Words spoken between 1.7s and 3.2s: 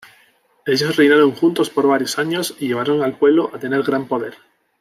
varios años y llevaron al